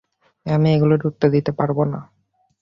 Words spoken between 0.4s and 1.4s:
আমি এগুলোর উত্তর